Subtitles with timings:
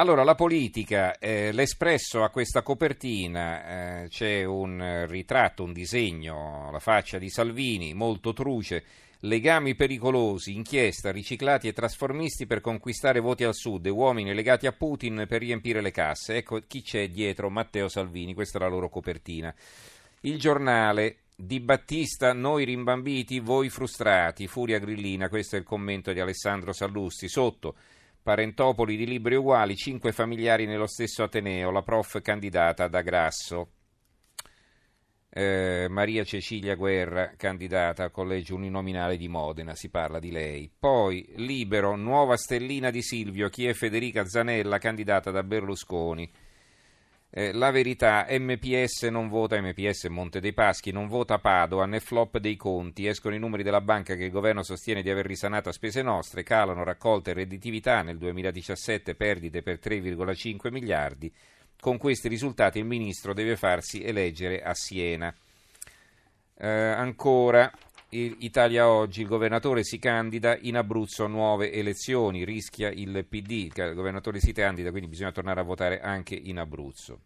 [0.00, 6.78] Allora, la politica, eh, l'Espresso a questa copertina, eh, c'è un ritratto, un disegno, la
[6.78, 8.82] faccia di Salvini, molto truce,
[9.18, 15.26] legami pericolosi, inchiesta, riciclati e trasformisti per conquistare voti al sud uomini legati a Putin
[15.28, 16.36] per riempire le casse.
[16.36, 19.54] Ecco chi c'è dietro Matteo Salvini, questa è la loro copertina.
[20.22, 26.20] Il giornale, di Battista, noi rimbambiti, voi frustrati, furia grillina, questo è il commento di
[26.20, 27.28] Alessandro Sallusti.
[27.28, 27.74] Sotto,
[28.30, 33.72] Parentopoli di libri uguali, cinque familiari nello stesso Ateneo, la prof candidata da Grasso.
[35.28, 40.70] Eh, Maria Cecilia Guerra, candidata al collegio uninominale di Modena, si parla di lei.
[40.78, 46.30] Poi Libero, nuova stellina di Silvio, chi è Federica Zanella, candidata da Berlusconi.
[47.32, 52.38] Eh, la verità, MPS non vota, MPS Monte dei Paschi non vota Padova né flop
[52.38, 55.72] dei conti, escono i numeri della banca che il governo sostiene di aver risanato a
[55.72, 61.32] spese nostre, calano raccolte e redditività nel 2017, perdite per 3,5 miliardi.
[61.78, 65.32] Con questi risultati il ministro deve farsi eleggere a Siena.
[66.56, 67.70] Eh, ancora,
[68.12, 74.40] Italia Oggi, il governatore si candida, in Abruzzo nuove elezioni, rischia il PD, il governatore
[74.40, 77.20] si candida, quindi bisogna tornare a votare anche in Abruzzo.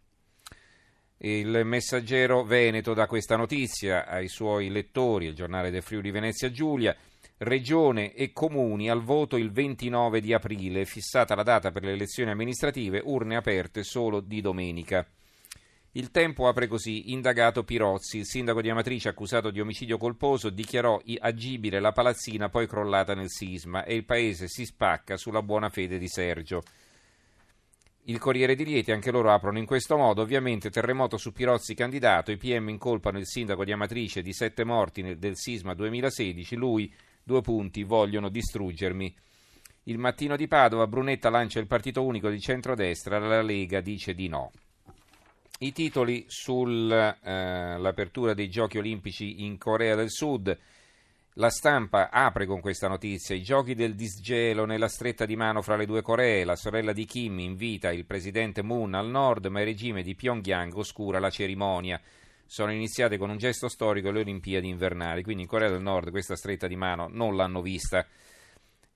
[1.17, 6.95] Il messaggero Veneto dà questa notizia ai suoi lettori, il giornale del Friuli Venezia Giulia,
[7.37, 12.31] Regione e comuni al voto il 29 di aprile, fissata la data per le elezioni
[12.31, 15.05] amministrative, urne aperte solo di domenica.
[15.97, 21.01] Il tempo apre così, indagato Pirozzi, il sindaco di Amatrice accusato di omicidio colposo, dichiarò
[21.19, 25.97] agibile la palazzina poi crollata nel sisma e il paese si spacca sulla buona fede
[25.97, 26.63] di Sergio.
[28.07, 32.29] Il Corriere di Lieti, anche loro aprono in questo modo, ovviamente terremoto su Pirozzi candidato,
[32.29, 36.93] i PM incolpano il sindaco di Amatrice di sette morti nel, del sisma 2016, lui,
[37.23, 39.15] due punti, vogliono distruggermi.
[39.83, 44.27] Il mattino di Padova, Brunetta lancia il partito unico di centrodestra, la Lega dice di
[44.27, 44.51] no.
[45.57, 50.59] I titoli sull'apertura eh, dei giochi olimpici in Corea del Sud.
[51.35, 55.77] La stampa apre con questa notizia: i giochi del disgelo nella stretta di mano fra
[55.77, 56.43] le due Coree.
[56.43, 60.75] La sorella di Kim invita il presidente Moon al nord, ma il regime di Pyongyang
[60.75, 62.01] oscura la cerimonia.
[62.45, 66.35] Sono iniziate con un gesto storico le Olimpiadi invernali, quindi in Corea del Nord questa
[66.35, 68.05] stretta di mano non l'hanno vista.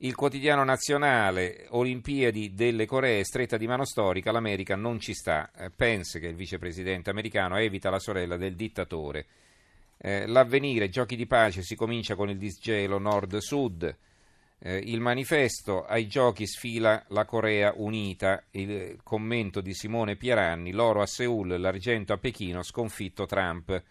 [0.02, 5.52] Il quotidiano nazionale, Olimpiadi delle Coree, stretta di mano storica, l'America non ci sta.
[5.54, 9.26] Eh, Pence, che è il vicepresidente americano, evita la sorella del dittatore.
[9.98, 13.94] Eh, l'avvenire, giochi di pace, si comincia con il disgelo nord-sud.
[14.58, 18.42] Eh, il manifesto, ai giochi sfila la Corea unita.
[18.52, 23.84] Il commento di Simone Pieranni, l'oro a Seoul, l'argento a Pechino, sconfitto Trump.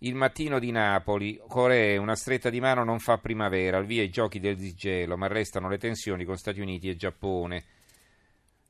[0.00, 4.10] Il mattino di Napoli, Corea, una stretta di mano non fa primavera, al via i
[4.10, 7.64] giochi del disgelo, ma restano le tensioni con Stati Uniti e Giappone.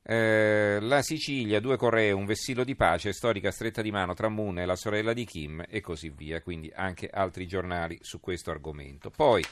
[0.03, 4.59] Eh, la Sicilia, due Coree, un vessillo di pace, storica stretta di mano tra Moon
[4.59, 9.09] e la sorella di Kim e così via, quindi anche altri giornali su questo argomento.
[9.09, 9.43] Poi,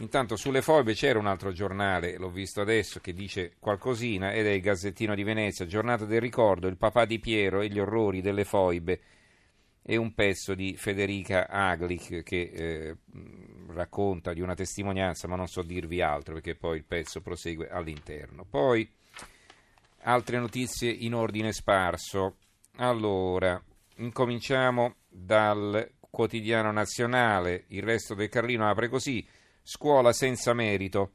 [0.00, 4.50] intanto sulle foibe c'era un altro giornale, l'ho visto adesso, che dice qualcosina ed è
[4.50, 8.44] il Gazzettino di Venezia, giornata del ricordo, il papà di Piero e gli orrori delle
[8.44, 9.00] foibe
[9.90, 12.96] e un pezzo di Federica Aglich che eh,
[13.68, 18.44] racconta di una testimonianza, ma non so dirvi altro perché poi il pezzo prosegue all'interno.
[18.44, 18.86] Poi
[20.02, 22.36] altre notizie in ordine sparso.
[22.76, 23.58] Allora,
[23.96, 29.26] incominciamo dal quotidiano nazionale, il resto del Carlino apre così,
[29.62, 31.12] scuola senza merito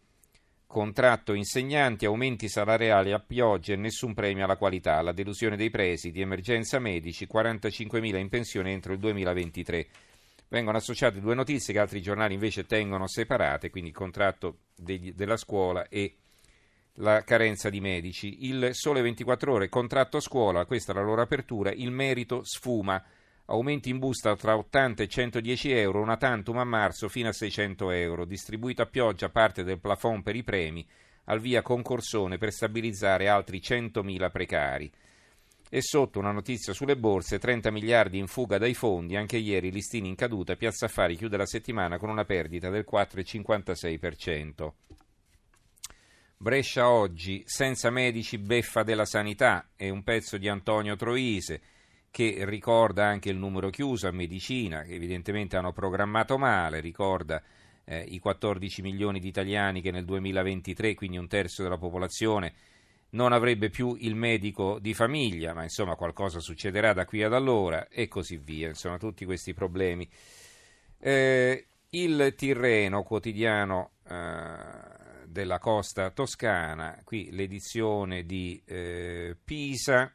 [0.74, 6.20] contratto insegnanti, aumenti salariali a pioggia e nessun premio alla qualità, la delusione dei presidi,
[6.20, 9.88] emergenza medici, 45.000 in pensione entro il 2023.
[10.48, 15.38] Vengono associate due notizie che altri giornali invece tengono separate, quindi il contratto degli, della
[15.38, 16.16] scuola e
[16.94, 18.48] la carenza di medici.
[18.48, 23.00] Il Sole 24 ore, contratto scuola, questa è la loro apertura, il merito sfuma
[23.46, 27.92] Aumenti in busta tra 80 e 110 euro, una tantum a marzo fino a 600
[27.92, 28.24] euro.
[28.24, 30.88] Distribuito a pioggia parte del plafond per i premi,
[31.26, 34.90] al via concorsone per stabilizzare altri 100.000 precari.
[35.70, 40.08] E sotto una notizia sulle borse, 30 miliardi in fuga dai fondi, anche ieri listini
[40.08, 44.72] in caduta, Piazza Affari chiude la settimana con una perdita del 4,56%.
[46.38, 51.62] Brescia oggi, senza medici beffa della sanità, è un pezzo di Antonio Troise
[52.14, 57.42] che ricorda anche il numero chiuso a medicina, che evidentemente hanno programmato male, ricorda
[57.86, 62.54] eh, i 14 milioni di italiani che nel 2023, quindi un terzo della popolazione,
[63.14, 67.88] non avrebbe più il medico di famiglia, ma insomma qualcosa succederà da qui ad allora
[67.88, 70.08] e così via, insomma tutti questi problemi.
[71.00, 80.14] Eh, il Tirreno, quotidiano eh, della costa toscana, qui l'edizione di eh, Pisa,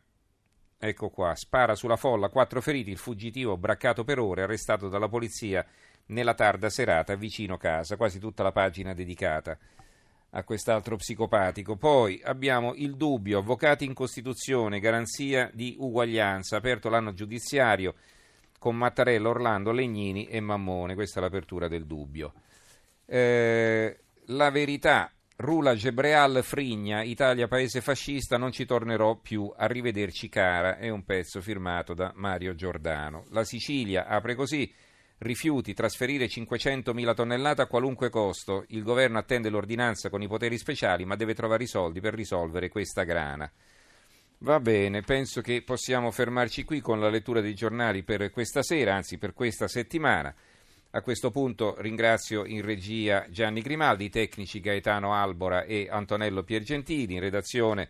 [0.79, 5.65] ecco qua, spara sulla folla, quattro feriti, il fuggitivo braccato per ore, arrestato dalla polizia
[6.07, 9.59] nella tarda serata vicino casa, quasi tutta la pagina dedicata
[10.31, 11.77] a quest'altro psicopatico.
[11.77, 17.95] Poi abbiamo il dubbio, avvocati in Costituzione, garanzia di uguaglianza, aperto l'anno giudiziario
[18.59, 22.33] con Mattarella, Orlando, Legnini e Mammone, questa è l'apertura del dubbio.
[23.07, 25.11] Eh, la verità,
[25.41, 31.41] Rula Gebreal Frigna, Italia paese fascista, non ci tornerò più, arrivederci cara, è un pezzo
[31.41, 33.25] firmato da Mario Giordano.
[33.31, 34.69] La Sicilia apre così,
[35.19, 41.05] rifiuti, trasferire 500.000 tonnellate a qualunque costo, il governo attende l'ordinanza con i poteri speciali
[41.05, 43.49] ma deve trovare i soldi per risolvere questa grana.
[44.39, 48.97] Va bene, penso che possiamo fermarci qui con la lettura dei giornali per questa sera,
[48.97, 50.35] anzi per questa settimana.
[50.93, 57.15] A questo punto ringrazio in regia Gianni Grimaldi, i tecnici Gaetano Albora e Antonello Piergentini,
[57.15, 57.89] in redazione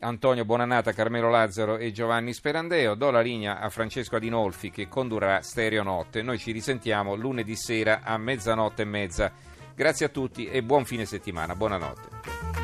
[0.00, 2.96] Antonio Bonanata, Carmelo Lazzaro e Giovanni Sperandeo.
[2.96, 6.22] Do la linea a Francesco Adinolfi che condurrà Stereo Notte.
[6.22, 9.32] Noi ci risentiamo lunedì sera a mezzanotte e mezza.
[9.72, 11.54] Grazie a tutti e buon fine settimana.
[11.54, 12.61] Buonanotte.